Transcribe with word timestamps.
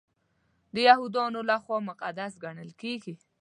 د 0.73 0.75
یهودانو 0.87 1.39
لخوا 1.49 1.77
مقدس 1.89 2.33
ګڼل 2.43 2.69
کیږي. 2.81 3.13